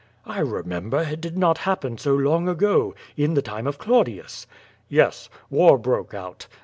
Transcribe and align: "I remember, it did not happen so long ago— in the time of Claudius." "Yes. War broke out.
"I 0.25 0.39
remember, 0.39 1.03
it 1.03 1.21
did 1.21 1.37
not 1.37 1.59
happen 1.59 1.99
so 1.99 2.15
long 2.15 2.47
ago— 2.49 2.95
in 3.15 3.35
the 3.35 3.41
time 3.43 3.67
of 3.67 3.77
Claudius." 3.77 4.47
"Yes. 4.89 5.29
War 5.51 5.77
broke 5.77 6.15
out. 6.15 6.47